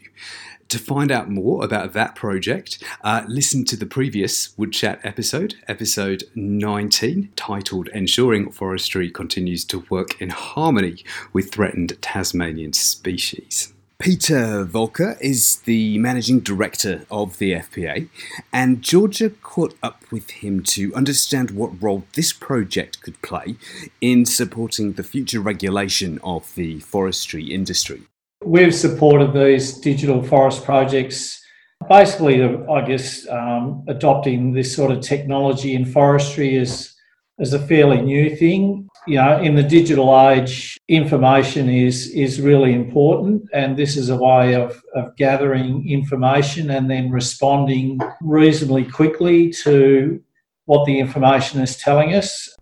To 0.68 0.78
find 0.78 1.10
out 1.10 1.30
more 1.30 1.64
about 1.64 1.94
that 1.94 2.16
project, 2.16 2.84
uh, 3.02 3.24
listen 3.26 3.64
to 3.64 3.78
the 3.78 3.86
previous 3.86 4.50
Woodchat 4.58 5.00
episode, 5.06 5.56
episode 5.70 6.26
19, 6.36 7.32
titled 7.38 7.88
Ensuring 7.94 8.52
Forestry 8.52 9.10
Continues 9.10 9.64
to 9.64 9.86
Work 9.90 10.22
in 10.22 10.32
Harmony 10.32 11.06
with 11.32 11.50
Threatened 11.50 11.98
Tasmanian 12.02 12.74
Species. 12.74 13.74
Peter 14.00 14.64
Volker 14.64 15.18
is 15.20 15.62
the 15.62 15.98
managing 15.98 16.40
director 16.40 17.06
of 17.10 17.40
the 17.40 17.54
FPA, 17.54 18.08
and 18.54 18.84
Georgia 18.84 19.32
caught 19.32 19.76
up 19.82 20.04
with 20.12 20.30
him 20.30 20.62
to 20.62 20.94
understand 20.94 21.50
what 21.50 21.82
role 21.82 22.04
this 22.14 22.32
project 22.32 23.02
could 23.02 23.20
play 23.24 23.56
in 24.00 24.24
supporting 24.24 24.94
the 24.94 25.04
future 25.04 25.40
regulation 25.40 26.20
of 26.24 26.54
the 26.54 26.80
forestry 26.82 27.52
industry. 27.52 28.04
We've 28.46 28.76
supported 28.76 29.34
these 29.34 29.74
digital 29.80 30.22
forest 30.22 30.64
projects 30.64 31.44
basically, 31.90 32.44
I 32.44 32.82
guess, 32.86 33.28
um, 33.28 33.84
adopting 33.88 34.54
this 34.54 34.76
sort 34.76 34.92
of 34.92 35.02
technology 35.02 35.74
in 35.74 35.86
forestry 35.86 36.56
is, 36.56 36.94
is 37.40 37.54
a 37.54 37.60
fairly 37.60 38.02
new 38.02 38.36
thing 38.36 38.87
you 39.08 39.16
know, 39.16 39.42
in 39.42 39.56
the 39.56 39.64
digital 39.64 40.20
age, 40.30 40.78
information 40.88 41.70
is 41.70 42.10
is 42.12 42.42
really 42.42 42.74
important, 42.74 43.50
and 43.54 43.78
this 43.78 43.96
is 43.96 44.10
a 44.10 44.18
way 44.18 44.54
of, 44.54 44.82
of 44.96 45.16
gathering 45.16 45.90
information 45.90 46.70
and 46.70 46.92
then 46.92 47.10
responding 47.10 48.00
reasonably 48.22 48.84
quickly 48.84 49.50
to 49.64 50.22
what 50.66 50.86
the 50.86 51.00
information 51.00 51.62
is 51.62 51.78
telling 51.78 52.14
us. 52.14 52.56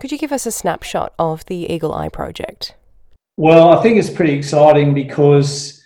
Could 0.00 0.10
you 0.10 0.18
give 0.18 0.32
us 0.32 0.46
a 0.46 0.50
snapshot 0.50 1.14
of 1.18 1.46
the 1.46 1.72
Eagle 1.72 1.94
Eye 1.94 2.08
project? 2.08 2.74
Well, 3.36 3.70
I 3.70 3.80
think 3.82 3.98
it's 3.98 4.10
pretty 4.10 4.32
exciting 4.32 4.94
because 4.94 5.80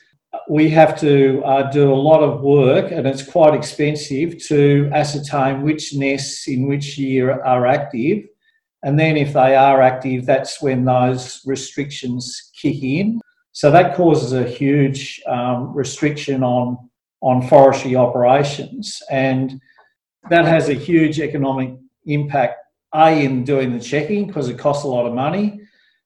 we 0.49 0.71
have 0.71 0.99
to 1.01 1.43
uh, 1.45 1.71
do 1.71 1.93
a 1.93 1.95
lot 1.95 2.23
of 2.23 2.41
work 2.41 2.91
and 2.91 3.07
it's 3.07 3.23
quite 3.23 3.55
expensive 3.55 4.43
to 4.47 4.91
ascertain 4.93 5.63
which 5.63 5.95
nests 5.95 6.49
in 6.49 6.67
which 6.67 6.97
year 6.97 7.43
are 7.43 7.67
active 7.67 8.25
and 8.83 8.99
then 8.99 9.17
if 9.17 9.33
they 9.33 9.57
are 9.57 9.83
active, 9.83 10.27
that's 10.27 10.63
when 10.63 10.85
those 10.85 11.41
restrictions 11.47 12.51
kick 12.61 12.83
in. 12.83 13.21
So 13.53 13.71
that 13.71 13.97
causes 13.97 14.33
a 14.33 14.45
huge 14.45 15.21
um, 15.27 15.75
restriction 15.75 16.43
on, 16.43 16.77
on 17.23 17.47
forestry 17.49 17.97
operations. 17.97 19.03
And 19.11 19.61
that 20.29 20.45
has 20.45 20.69
a 20.69 20.75
huge 20.75 21.21
economic 21.21 21.75
impact, 22.05 22.59
A, 22.95 23.25
in 23.25 23.45
doing 23.45 23.73
the 23.73 23.83
checking 23.83 24.27
because 24.27 24.49
it 24.49 24.59
costs 24.59 24.85
a 24.85 24.89
lot 24.89 25.07
of 25.07 25.15
money, 25.15 25.61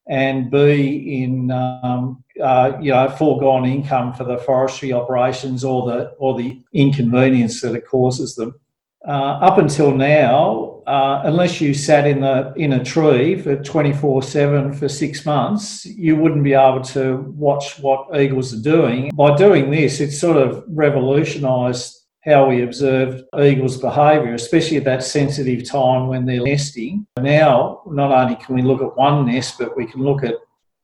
and 0.08 0.50
B, 0.50 1.22
in 1.22 1.50
um, 1.50 2.22
uh, 2.42 2.72
you 2.80 2.90
know 2.92 3.08
foregone 3.08 3.64
income 3.64 4.12
for 4.12 4.24
the 4.24 4.38
forestry 4.38 4.92
operations 4.92 5.64
or 5.64 5.86
the 5.86 6.10
or 6.18 6.36
the 6.36 6.60
inconvenience 6.72 7.60
that 7.60 7.74
it 7.74 7.86
causes 7.86 8.34
them. 8.34 8.58
Uh, 9.06 9.38
up 9.40 9.58
until 9.58 9.92
now, 9.92 10.69
uh, 10.86 11.22
unless 11.24 11.60
you 11.60 11.74
sat 11.74 12.06
in 12.06 12.20
the 12.20 12.52
in 12.56 12.72
a 12.74 12.84
tree 12.84 13.36
for 13.36 13.56
24/7 13.56 14.74
for 14.74 14.88
six 14.88 15.24
months, 15.24 15.86
you 15.86 16.16
wouldn't 16.16 16.44
be 16.44 16.54
able 16.54 16.82
to 16.82 17.16
watch 17.36 17.78
what 17.80 18.08
eagles 18.18 18.52
are 18.54 18.62
doing. 18.62 19.10
By 19.14 19.36
doing 19.36 19.70
this, 19.70 20.00
it's 20.00 20.18
sort 20.18 20.36
of 20.36 20.64
revolutionised 20.68 21.96
how 22.24 22.48
we 22.48 22.62
observe 22.62 23.22
eagles' 23.40 23.78
behaviour, 23.78 24.34
especially 24.34 24.76
at 24.76 24.84
that 24.84 25.02
sensitive 25.02 25.64
time 25.64 26.06
when 26.06 26.26
they're 26.26 26.42
nesting. 26.42 27.06
Now, 27.18 27.82
not 27.86 28.12
only 28.12 28.36
can 28.36 28.54
we 28.54 28.62
look 28.62 28.82
at 28.82 28.96
one 28.96 29.26
nest, 29.26 29.58
but 29.58 29.76
we 29.76 29.86
can 29.86 30.02
look 30.02 30.22
at 30.22 30.34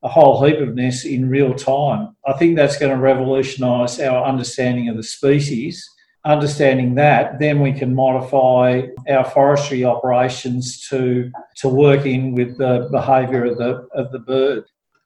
a 0.02 0.08
whole 0.08 0.42
heap 0.44 0.60
of 0.60 0.74
nests 0.74 1.04
in 1.04 1.28
real 1.28 1.54
time. 1.54 2.16
I 2.26 2.32
think 2.34 2.56
that's 2.56 2.78
going 2.78 2.92
to 2.92 2.98
revolutionise 2.98 4.00
our 4.00 4.24
understanding 4.24 4.88
of 4.88 4.96
the 4.96 5.02
species 5.02 5.86
understanding 6.26 6.96
that, 6.96 7.38
then 7.38 7.60
we 7.60 7.72
can 7.72 7.94
modify 7.94 8.82
our 9.08 9.24
forestry 9.24 9.84
operations 9.84 10.86
to 10.88 11.30
to 11.56 11.68
work 11.68 12.04
in 12.04 12.34
with 12.34 12.58
the 12.58 12.88
behaviour 12.90 13.44
of 13.44 13.58
the 13.58 13.88
of 13.94 14.10
the 14.12 14.18
bird. 14.18 14.64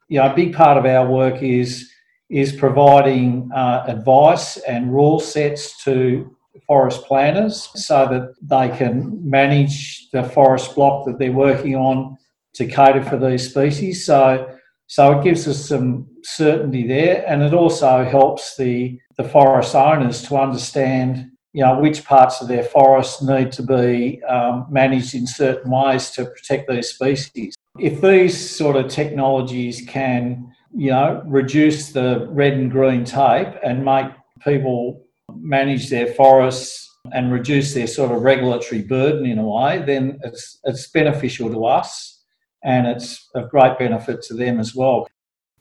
You 0.09 0.19
know, 0.19 0.33
a 0.33 0.35
big 0.35 0.55
part 0.55 0.77
of 0.79 0.87
our 0.87 1.09
work 1.09 1.43
is 1.43 1.91
is 2.31 2.53
providing 2.53 3.51
uh, 3.55 3.85
advice 3.87 4.57
and 4.59 4.95
rule 4.95 5.21
sets 5.21 5.83
to 5.85 6.37
forest 6.67 7.05
planners 7.05 7.69
so 7.75 8.07
that 8.09 8.35
they 8.43 8.77
can 8.77 9.19
manage 9.29 10.09
the 10.13 10.23
forest 10.23 10.75
block 10.75 11.07
that 11.07 11.19
they're 11.19 11.33
working 11.33 11.77
on 11.77 12.17
to 12.55 12.67
cater 12.67 13.03
for 13.03 13.17
these 13.19 13.51
species. 13.51 14.05
So 14.05 14.57
so 14.91 15.17
it 15.17 15.23
gives 15.23 15.47
us 15.47 15.69
some 15.69 16.09
certainty 16.25 16.85
there, 16.85 17.25
and 17.29 17.45
it 17.45 17.55
also 17.55 18.03
helps 18.03 18.57
the, 18.57 18.99
the 19.17 19.23
forest 19.23 19.77
owners 19.77 20.21
to 20.23 20.37
understand, 20.37 21.31
you 21.53 21.63
know, 21.63 21.79
which 21.79 22.05
parts 22.05 22.41
of 22.41 22.49
their 22.49 22.65
forests 22.65 23.23
need 23.23 23.53
to 23.53 23.63
be 23.63 24.21
um, 24.25 24.67
managed 24.69 25.15
in 25.15 25.29
certain 25.29 25.71
ways 25.71 26.11
to 26.11 26.25
protect 26.25 26.69
these 26.69 26.89
species. 26.89 27.55
If 27.79 28.01
these 28.01 28.37
sort 28.37 28.75
of 28.75 28.89
technologies 28.89 29.85
can, 29.87 30.53
you 30.75 30.91
know, 30.91 31.23
reduce 31.25 31.93
the 31.93 32.27
red 32.29 32.55
and 32.55 32.69
green 32.69 33.05
tape 33.05 33.55
and 33.63 33.85
make 33.85 34.11
people 34.45 35.07
manage 35.37 35.89
their 35.89 36.09
forests 36.15 36.91
and 37.13 37.31
reduce 37.31 37.75
their 37.75 37.87
sort 37.87 38.11
of 38.11 38.23
regulatory 38.23 38.83
burden 38.83 39.25
in 39.25 39.39
a 39.39 39.47
way, 39.47 39.85
then 39.87 40.19
it's 40.25 40.59
it's 40.65 40.89
beneficial 40.89 41.49
to 41.49 41.65
us 41.65 42.20
and 42.63 42.87
it's 42.87 43.29
of 43.35 43.51
great 43.51 43.79
benefit 43.79 44.23
to 44.23 44.35
them 44.35 44.61
as 44.61 44.75
well. 44.75 45.09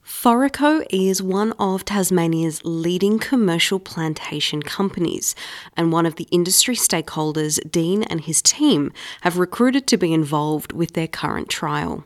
Forico 0.03 0.85
is 0.89 1.21
one 1.21 1.51
of 1.59 1.85
Tasmania's 1.85 2.61
leading 2.63 3.19
commercial 3.19 3.79
plantation 3.79 4.63
companies, 4.63 5.35
and 5.77 5.91
one 5.91 6.05
of 6.05 6.15
the 6.15 6.27
industry 6.31 6.75
stakeholders 6.75 7.59
Dean 7.71 8.03
and 8.03 8.21
his 8.21 8.41
team 8.41 8.91
have 9.21 9.37
recruited 9.37 9.85
to 9.87 9.97
be 9.97 10.11
involved 10.11 10.73
with 10.73 10.93
their 10.93 11.07
current 11.07 11.47
trial. 11.47 12.05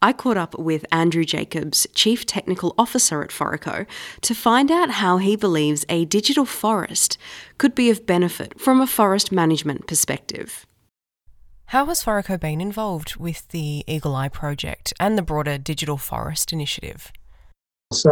I 0.00 0.12
caught 0.12 0.36
up 0.36 0.58
with 0.58 0.86
Andrew 0.92 1.24
Jacobs, 1.24 1.86
Chief 1.94 2.24
Technical 2.24 2.72
Officer 2.78 3.22
at 3.22 3.30
Forico, 3.30 3.84
to 4.20 4.34
find 4.34 4.70
out 4.70 4.90
how 4.90 5.18
he 5.18 5.34
believes 5.34 5.84
a 5.88 6.04
digital 6.04 6.44
forest 6.44 7.18
could 7.56 7.74
be 7.74 7.90
of 7.90 8.06
benefit 8.06 8.60
from 8.60 8.80
a 8.80 8.86
forest 8.86 9.32
management 9.32 9.88
perspective. 9.88 10.67
How 11.68 11.84
has 11.84 12.02
Forico 12.02 12.40
been 12.40 12.62
involved 12.62 13.16
with 13.16 13.46
the 13.48 13.84
Eagle 13.86 14.16
Eye 14.16 14.30
project 14.30 14.94
and 14.98 15.18
the 15.18 15.22
broader 15.22 15.58
Digital 15.58 15.98
Forest 15.98 16.50
initiative? 16.50 17.12
So, 17.92 18.10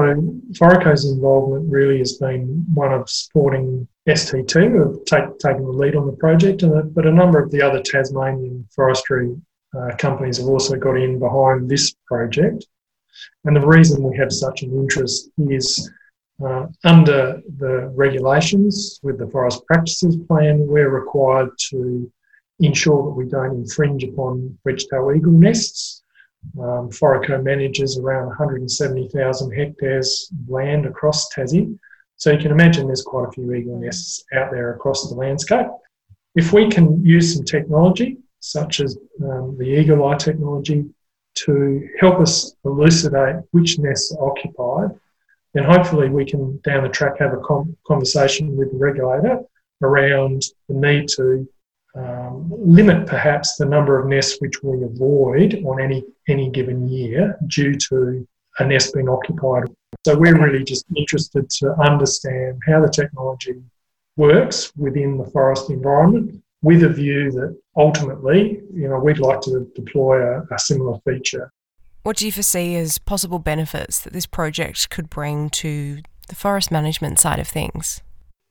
Forico's 0.53 1.11
involvement 1.11 1.73
really 1.73 1.97
has 1.97 2.19
been 2.19 2.67
one 2.75 2.93
of 2.93 3.09
supporting 3.09 3.89
STT, 4.07 4.79
of 4.79 5.03
take, 5.07 5.39
taking 5.39 5.65
the 5.65 5.73
lead 5.73 5.97
on 5.97 6.05
the 6.05 6.13
project, 6.13 6.65
and 6.65 6.95
but 6.95 7.07
a 7.07 7.11
number 7.11 7.43
of 7.43 7.51
the 7.51 7.63
other 7.63 7.81
Tasmanian 7.81 8.69
forestry 8.75 9.35
uh, 9.75 9.97
companies 9.97 10.37
have 10.37 10.49
also 10.49 10.77
got 10.77 10.99
in 10.99 11.19
behind 11.19 11.67
this 11.67 11.95
project. 12.07 12.67
And 13.47 13.57
the 13.57 13.67
reason 13.67 14.03
we 14.03 14.19
have 14.19 14.33
such 14.33 14.65
an 14.65 14.73
interest 14.73 15.31
is 15.39 15.91
uh, 16.45 16.67
under 16.85 17.41
the 17.57 17.91
regulations 17.95 19.01
with 19.03 19.17
the 19.17 19.29
Forest 19.29 19.65
Practices 19.67 20.19
Plan, 20.29 20.67
we're 20.67 20.91
required 20.91 21.49
to 21.71 22.13
ensure 22.61 23.05
that 23.05 23.11
we 23.11 23.27
don't 23.27 23.55
infringe 23.55 24.05
upon 24.05 24.59
wedge-tailed 24.65 25.17
eagle 25.17 25.33
nests. 25.33 26.03
Um, 26.59 26.91
Forico 26.91 27.43
manages 27.43 27.99
around 27.99 28.27
170,000 28.27 29.53
hectares 29.53 30.31
of 30.33 30.49
land 30.49 30.87
across 30.87 31.33
Tassie, 31.35 31.79
So 32.17 32.31
you 32.31 32.39
can 32.39 32.53
imagine 32.53 32.87
there's 32.87 33.03
quite 33.03 33.29
a 33.29 33.33
few 33.33 33.53
eagle 33.53 33.79
nests 33.79 34.25
out 34.35 34.51
there 34.51 34.75
across 34.75 35.09
the 35.09 35.15
landscape. 35.15 35.67
If 36.35 36.53
we 36.53 36.71
can 36.71 37.05
use 37.05 37.35
some 37.35 37.45
technology, 37.45 38.19
such 38.41 38.81
as 38.81 38.97
um, 39.23 39.57
the 39.59 39.65
eagle 39.65 40.07
eye 40.07 40.17
technology, 40.17 40.87
to 41.37 41.87
help 42.01 42.21
us 42.21 42.55
elucidate 42.65 43.37
which 43.51 43.79
nests 43.79 44.15
are 44.15 44.31
occupied, 44.31 44.91
then 45.53 45.65
hopefully 45.65 46.09
we 46.09 46.25
can 46.25 46.59
down 46.65 46.83
the 46.83 46.89
track 46.89 47.19
have 47.19 47.33
a 47.33 47.41
com- 47.41 47.77
conversation 47.87 48.57
with 48.57 48.71
the 48.73 48.79
regulator 48.79 49.41
around 49.83 50.43
the 50.69 50.75
need 50.75 51.09
to 51.09 51.47
um, 51.97 52.51
limit 52.51 53.07
perhaps 53.07 53.57
the 53.57 53.65
number 53.65 53.99
of 53.99 54.07
nests 54.07 54.37
which 54.41 54.63
we 54.63 54.83
avoid 54.83 55.63
on 55.65 55.81
any 55.81 56.05
any 56.29 56.51
given 56.51 56.89
year 56.89 57.39
due 57.47 57.75
to 57.75 58.27
a 58.59 58.67
nest 58.67 58.95
being 58.95 59.09
occupied. 59.09 59.65
So 60.05 60.17
we're 60.17 60.41
really 60.41 60.65
just 60.65 60.85
interested 60.97 61.49
to 61.51 61.75
understand 61.81 62.61
how 62.67 62.81
the 62.81 62.89
technology 62.89 63.55
works 64.17 64.73
within 64.77 65.19
the 65.19 65.25
forest 65.25 65.71
environment 65.71 66.43
with 66.63 66.83
a 66.83 66.89
view 66.89 67.31
that 67.33 67.57
ultimately, 67.77 68.61
you 68.75 68.89
know, 68.89 68.99
we'd 68.99 69.19
like 69.19 69.41
to 69.43 69.71
deploy 69.75 70.23
a, 70.23 70.43
a 70.51 70.59
similar 70.59 70.99
feature. 71.07 71.53
What 72.03 72.17
do 72.17 72.27
you 72.27 72.33
foresee 72.33 72.77
as 72.77 72.99
possible 72.99 73.39
benefits 73.39 74.01
that 74.01 74.13
this 74.13 74.27
project 74.27 74.91
could 74.91 75.11
bring 75.11 75.51
to 75.51 76.03
the 76.29 76.35
forest 76.35 76.71
management 76.71 77.19
side 77.19 77.39
of 77.39 77.49
things? 77.49 78.01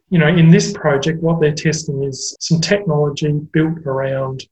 You 0.10 0.20
know, 0.20 0.28
in 0.28 0.50
this 0.50 0.72
project, 0.74 1.22
what 1.22 1.40
they're 1.40 1.54
testing 1.54 2.04
is 2.04 2.36
some 2.40 2.62
technology 2.62 3.32
built 3.32 3.80
around 3.86 4.44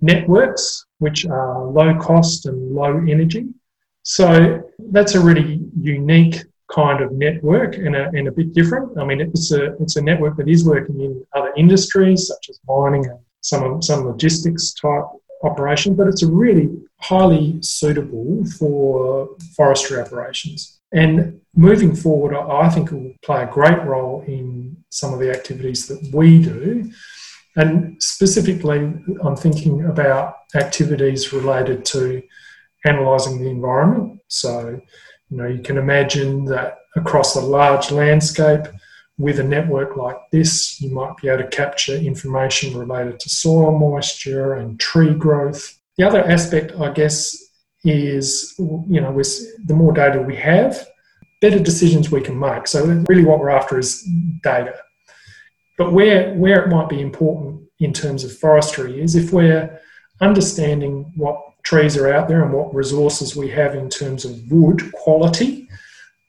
networks, 0.00 0.84
which 0.98 1.26
are 1.26 1.64
low 1.64 1.98
cost 1.98 2.46
and 2.46 2.72
low 2.72 2.98
energy. 2.98 3.46
So 4.02 4.62
that's 4.90 5.14
a 5.14 5.20
really 5.20 5.60
unique 5.80 6.44
kind 6.70 7.02
of 7.02 7.12
network 7.12 7.76
and 7.76 7.96
a, 7.96 8.08
and 8.10 8.28
a 8.28 8.32
bit 8.32 8.52
different. 8.52 8.98
I 8.98 9.04
mean, 9.04 9.20
it's 9.20 9.52
a 9.52 9.74
it's 9.82 9.96
a 9.96 10.02
network 10.02 10.36
that 10.36 10.48
is 10.48 10.64
working 10.64 11.00
in 11.00 11.26
other 11.34 11.52
industries 11.56 12.26
such 12.26 12.48
as 12.50 12.60
mining 12.66 13.06
and 13.06 13.18
some 13.40 13.82
some 13.82 14.06
logistics 14.06 14.72
type 14.74 15.04
operation, 15.42 15.94
but 15.94 16.08
it's 16.08 16.22
a 16.22 16.30
really 16.30 16.68
highly 17.00 17.58
suitable 17.62 18.44
for 18.58 19.28
forestry 19.56 20.00
operations. 20.00 20.80
And 20.92 21.40
moving 21.58 21.94
forward, 21.94 22.36
I 22.36 22.68
think 22.70 22.92
it 22.92 22.94
will 22.94 23.14
play 23.22 23.42
a 23.42 23.46
great 23.46 23.82
role 23.82 24.22
in 24.28 24.76
some 24.90 25.12
of 25.12 25.18
the 25.18 25.32
activities 25.32 25.88
that 25.88 26.14
we 26.14 26.40
do. 26.40 26.88
And 27.56 28.00
specifically, 28.00 28.78
I'm 29.24 29.34
thinking 29.36 29.84
about 29.86 30.36
activities 30.54 31.32
related 31.32 31.84
to 31.86 32.22
analysing 32.84 33.42
the 33.42 33.50
environment. 33.50 34.20
So, 34.28 34.80
you 35.30 35.36
know, 35.36 35.46
you 35.46 35.60
can 35.60 35.78
imagine 35.78 36.44
that 36.44 36.78
across 36.94 37.34
a 37.34 37.40
large 37.40 37.90
landscape 37.90 38.66
with 39.18 39.40
a 39.40 39.44
network 39.44 39.96
like 39.96 40.18
this, 40.30 40.80
you 40.80 40.90
might 40.94 41.16
be 41.16 41.28
able 41.28 41.42
to 41.42 41.48
capture 41.48 41.96
information 41.96 42.78
related 42.78 43.18
to 43.18 43.28
soil 43.28 43.76
moisture 43.76 44.54
and 44.54 44.78
tree 44.78 45.12
growth. 45.12 45.76
The 45.96 46.06
other 46.06 46.22
aspect, 46.22 46.70
I 46.78 46.92
guess, 46.92 47.36
is 47.82 48.54
you 48.58 49.00
know, 49.00 49.10
with 49.10 49.66
the 49.66 49.74
more 49.74 49.92
data 49.92 50.22
we 50.22 50.36
have, 50.36 50.86
better 51.40 51.58
decisions 51.58 52.10
we 52.10 52.20
can 52.20 52.38
make. 52.38 52.66
So 52.66 52.84
really, 53.08 53.24
what 53.24 53.38
we're 53.38 53.50
after 53.50 53.78
is 53.78 54.02
data. 54.42 54.74
But 55.76 55.92
where 55.92 56.34
where 56.34 56.64
it 56.64 56.70
might 56.70 56.88
be 56.88 57.00
important 57.00 57.62
in 57.78 57.92
terms 57.92 58.24
of 58.24 58.36
forestry 58.36 59.00
is 59.00 59.14
if 59.14 59.32
we're 59.32 59.80
understanding 60.20 61.12
what 61.14 61.40
trees 61.62 61.96
are 61.96 62.12
out 62.12 62.28
there 62.28 62.42
and 62.42 62.52
what 62.52 62.74
resources 62.74 63.36
we 63.36 63.48
have 63.50 63.74
in 63.74 63.88
terms 63.88 64.24
of 64.24 64.50
wood 64.50 64.90
quality, 64.92 65.68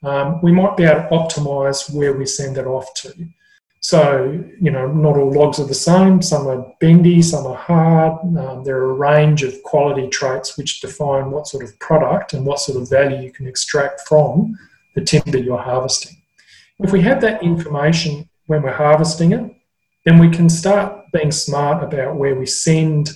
um, 0.02 0.40
we 0.42 0.52
might 0.52 0.76
be 0.76 0.84
able 0.84 1.02
to 1.02 1.08
optimize 1.08 1.92
where 1.92 2.12
we 2.12 2.26
send 2.26 2.58
it 2.58 2.66
off 2.66 2.92
to. 2.94 3.12
So, 3.82 4.44
you 4.60 4.70
know, 4.70 4.92
not 4.92 5.16
all 5.16 5.32
logs 5.32 5.58
are 5.58 5.66
the 5.66 5.74
same. 5.74 6.20
Some 6.20 6.46
are 6.46 6.70
bendy, 6.80 7.22
some 7.22 7.46
are 7.46 7.56
hard. 7.56 8.20
Um, 8.36 8.62
there 8.62 8.76
are 8.76 8.90
a 8.90 8.94
range 8.94 9.42
of 9.42 9.60
quality 9.62 10.06
traits 10.08 10.58
which 10.58 10.82
define 10.82 11.30
what 11.30 11.48
sort 11.48 11.64
of 11.64 11.76
product 11.78 12.34
and 12.34 12.44
what 12.44 12.60
sort 12.60 12.80
of 12.80 12.90
value 12.90 13.22
you 13.22 13.32
can 13.32 13.48
extract 13.48 14.02
from 14.02 14.56
the 14.94 15.04
timber 15.04 15.38
you're 15.38 15.58
harvesting. 15.58 16.16
If 16.80 16.92
we 16.92 17.00
have 17.02 17.20
that 17.20 17.42
information 17.42 18.28
when 18.46 18.62
we're 18.62 18.72
harvesting 18.72 19.32
it, 19.32 19.54
then 20.04 20.18
we 20.18 20.30
can 20.30 20.48
start 20.48 21.04
being 21.12 21.30
smart 21.30 21.82
about 21.82 22.16
where 22.16 22.34
we 22.34 22.46
send 22.46 23.10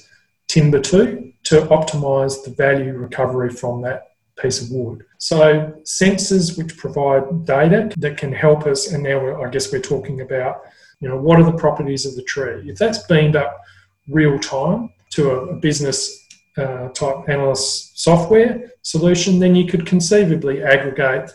timber 0.49 0.81
to 0.81 1.33
to 1.45 1.61
optimize 1.67 2.43
the 2.43 2.51
value 2.51 2.95
recovery 2.95 3.51
from 3.51 3.83
that 3.83 4.13
piece 4.41 4.63
of 4.63 4.71
wood. 4.71 5.05
So 5.19 5.73
sensors 5.85 6.59
which 6.59 6.77
provide 6.77 7.47
data 7.47 7.91
that 7.99 8.17
can 8.17 8.33
help 8.33 8.67
us, 8.67 8.93
and 8.93 9.03
now 9.03 9.43
I 9.43 9.51
guess 9.51 9.73
we're 9.73 9.81
talking 9.81 10.21
about, 10.21 10.63
you 11.01 11.09
know, 11.09 11.17
what 11.17 11.39
are 11.39 11.45
the 11.45 11.53
properties 11.53 12.07
of 12.07 12.17
the 12.17 12.23
tree? 12.23 12.69
If 12.69 12.79
that's 12.79 13.07
beamed 13.07 13.37
up 13.37 13.61
real 14.09 14.39
time 14.39 14.91
to 15.11 15.31
a, 15.31 15.37
a 15.47 15.57
business 15.57 16.27
uh, 16.57 16.89
type 16.89 17.29
analyst 17.29 17.99
software 17.99 18.71
solution, 18.83 19.39
then 19.39 19.55
you 19.55 19.67
could 19.67 19.87
conceivably 19.87 20.63
aggregate 20.63 21.31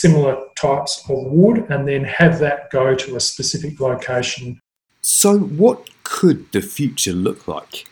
similar 0.00 0.36
types 0.56 1.02
of 1.08 1.16
wood 1.32 1.66
and 1.70 1.88
then 1.88 2.04
have 2.04 2.38
that 2.40 2.70
go 2.70 2.94
to 2.94 3.16
a 3.16 3.20
specific 3.20 3.80
location. 3.80 4.60
So, 5.02 5.38
what 5.38 5.88
could 6.02 6.52
the 6.52 6.60
future 6.60 7.12
look 7.12 7.48
like? 7.48 7.86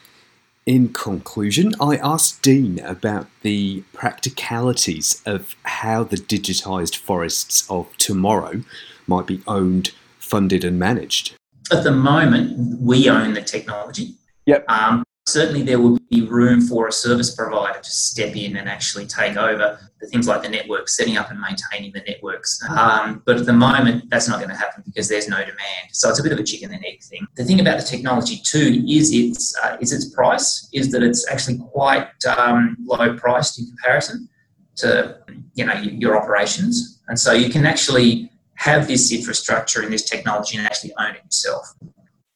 In 0.67 0.93
conclusion, 0.93 1.75
I 1.81 1.97
asked 1.97 2.43
Dean 2.43 2.79
about 2.81 3.27
the 3.43 3.83
practicalities 3.93 5.23
of 5.27 5.57
how 5.65 6.05
the 6.05 6.17
digitised 6.17 6.97
forests 6.97 7.69
of 7.71 7.95
tomorrow 7.99 8.63
might 9.07 9.27
be 9.27 9.43
owned, 9.47 9.93
funded, 10.19 10.65
and 10.65 10.79
managed. 10.79 11.35
At 11.71 11.85
the 11.85 11.93
moment, 11.93 12.81
we 12.81 13.09
own 13.09 13.35
the 13.35 13.43
technology. 13.43 14.15
Yep. 14.47 14.65
Um, 14.69 15.05
certainly 15.27 15.63
there 15.63 15.81
will 15.81 15.99
be 16.11 16.23
room 16.23 16.61
for 16.61 16.87
a 16.87 16.93
service 16.93 17.35
provider 17.35 17.79
to 17.79 17.91
step 17.91 18.37
in 18.37 18.57
and 18.57 18.69
actually 18.69 19.07
take 19.07 19.37
over 19.37 19.79
the 20.01 20.07
things 20.09 20.29
like 20.29 20.43
the 20.43 20.49
network, 20.49 20.89
setting 20.89 21.17
up 21.17 21.31
and 21.31 21.41
maintaining 21.41 21.93
the 21.93 22.01
networks. 22.01 22.61
Um, 22.69 23.23
but 23.25 23.39
at 23.39 23.47
the 23.47 23.53
moment, 23.53 24.11
that's 24.11 24.29
not 24.29 24.39
going 24.39 24.51
to 24.51 24.57
happen 24.57 24.83
because 24.85 25.09
there's 25.09 25.29
no 25.29 25.39
demand. 25.39 25.89
So 25.93 26.11
it's 26.11 26.21
a 26.21 26.23
bit 26.23 26.33
of 26.33 26.39
a 26.39 26.45
chicken 26.45 26.73
and 26.73 26.85
egg 26.85 27.03
thing. 27.03 27.27
The 27.37 27.45
thing 27.45 27.61
about 27.61 27.81
the 27.81 27.87
technology 27.87 28.41
too 28.45 28.85
is 28.87 29.13
its 29.13 29.57
uh, 29.63 29.77
is 29.81 29.93
its 29.93 30.11
price. 30.11 30.69
Is 30.73 30.91
that 30.93 31.03
it's 31.03 31.31
actually 31.31 31.59
quite 31.59 32.09
um, 32.27 32.77
low 32.85 33.17
priced 33.17 33.59
in 33.59 33.67
comparison 33.67 34.29
to 34.77 35.19
you 35.55 35.65
know 35.65 35.75
your 35.75 36.21
operations, 36.21 37.01
and 37.09 37.19
so 37.19 37.33
you 37.33 37.49
can 37.49 37.65
actually 37.65 38.31
have 38.57 38.87
this 38.87 39.13
infrastructure 39.13 39.83
and 39.83 39.93
this 39.93 40.09
technology 40.09 40.57
and 40.57 40.67
actually 40.67 40.93
own 40.99 41.15
it 41.15 41.25
yourself. 41.25 41.75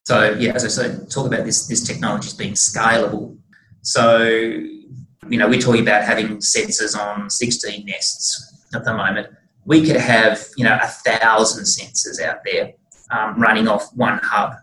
So 0.08 0.32
yeah, 0.38 0.54
as 0.54 0.64
I 0.64 0.68
said, 0.68 1.10
talk 1.10 1.26
about 1.26 1.44
this 1.44 1.66
this 1.66 1.86
technology 1.86 2.28
as 2.28 2.32
being 2.32 2.54
scalable. 2.54 3.36
So 3.82 4.22
you 4.22 5.36
know, 5.38 5.46
we're 5.46 5.60
talking 5.60 5.82
about 5.82 6.02
having 6.02 6.38
sensors 6.38 6.96
on 6.98 7.28
16 7.28 7.84
nests 7.84 8.64
at 8.74 8.86
the 8.86 8.94
moment. 8.94 9.26
We 9.66 9.84
could 9.84 9.96
have 9.96 10.42
you 10.56 10.64
know 10.64 10.78
a 10.82 10.86
thousand 10.86 11.64
sensors 11.64 12.22
out 12.22 12.38
there 12.46 12.72
um, 13.10 13.38
running 13.38 13.68
off 13.68 13.94
one 13.96 14.18
hub, 14.22 14.54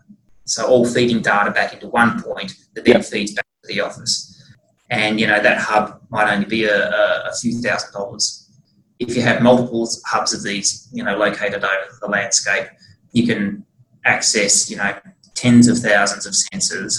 so 0.46 0.66
all 0.66 0.84
feeding 0.84 1.22
data 1.22 1.52
back 1.52 1.72
into 1.72 1.86
one 1.90 2.20
point 2.20 2.52
that 2.74 2.84
then 2.84 3.04
feeds 3.04 3.32
back 3.32 3.46
to 3.62 3.72
the 3.72 3.80
office. 3.80 4.52
And 4.90 5.20
you 5.20 5.28
know 5.28 5.40
that 5.40 5.58
hub 5.58 6.00
might 6.10 6.28
only 6.28 6.46
be 6.46 6.64
a, 6.64 6.90
a, 6.90 7.30
a 7.30 7.32
few 7.40 7.62
thousand 7.62 7.92
dollars. 7.92 8.50
If 8.98 9.14
you 9.14 9.22
have 9.22 9.42
multiple 9.42 9.88
hubs 10.06 10.34
of 10.34 10.42
these, 10.42 10.88
you 10.92 11.04
know, 11.04 11.16
located 11.16 11.62
over 11.62 11.98
the 12.00 12.08
landscape, 12.08 12.66
you 13.12 13.28
can 13.28 13.64
access, 14.04 14.70
you 14.70 14.76
know, 14.76 14.92
tens 15.36 15.68
of 15.68 15.78
thousands 15.78 16.26
of 16.26 16.32
sensors 16.32 16.96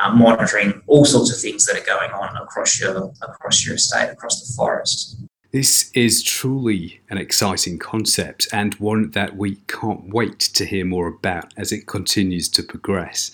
uh, 0.00 0.10
monitoring 0.10 0.82
all 0.86 1.04
sorts 1.04 1.32
of 1.32 1.40
things 1.40 1.66
that 1.66 1.76
are 1.76 1.84
going 1.84 2.10
on 2.12 2.36
across 2.36 2.80
your 2.80 3.12
across 3.22 3.64
your 3.64 3.76
estate, 3.76 4.10
across 4.10 4.40
the 4.40 4.54
forest. 4.54 5.20
This 5.50 5.90
is 5.94 6.22
truly 6.22 7.00
an 7.08 7.16
exciting 7.16 7.78
concept 7.78 8.48
and 8.52 8.74
one 8.74 9.12
that 9.12 9.36
we 9.36 9.56
can't 9.66 10.12
wait 10.12 10.40
to 10.40 10.66
hear 10.66 10.84
more 10.84 11.08
about 11.08 11.54
as 11.56 11.72
it 11.72 11.86
continues 11.86 12.50
to 12.50 12.62
progress. 12.62 13.30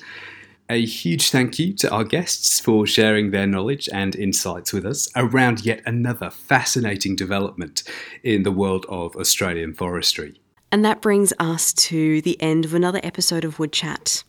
A 0.71 0.83
huge 0.85 1.31
thank 1.31 1.59
you 1.59 1.75
to 1.75 1.91
our 1.91 2.05
guests 2.05 2.61
for 2.61 2.87
sharing 2.87 3.31
their 3.33 3.49
knowledge 3.49 3.89
and 3.93 4.15
insights 4.17 4.73
with 4.73 4.87
us 4.87 5.11
around 5.17 5.67
yet 5.67 5.83
another 5.85 6.31
fascinating 6.31 7.17
development 7.17 7.83
in 8.23 8.45
the 8.45 8.53
world 8.53 8.87
of 8.89 9.17
Australian 9.17 9.75
forestry. 9.75 10.41
And 10.75 10.85
that 10.85 11.01
brings 11.01 11.33
us 11.39 11.73
to 11.73 12.21
the 12.23 12.37
end 12.43 12.65
of 12.65 12.75
another 12.75 12.99
episode 13.05 13.45
of 13.45 13.61
Wood 13.61 13.71
Chat. 13.71 14.25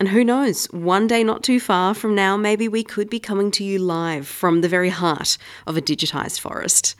And 0.00 0.08
who 0.08 0.24
knows, 0.24 0.66
one 0.72 1.06
day 1.06 1.22
not 1.22 1.44
too 1.44 1.60
far 1.60 1.94
from 1.94 2.16
now, 2.16 2.36
maybe 2.36 2.66
we 2.66 2.82
could 2.82 3.08
be 3.08 3.20
coming 3.20 3.52
to 3.52 3.62
you 3.62 3.78
live 3.78 4.26
from 4.26 4.60
the 4.60 4.68
very 4.68 4.88
heart 4.88 5.38
of 5.68 5.76
a 5.76 5.80
digitised 5.80 6.40
forest. 6.40 6.96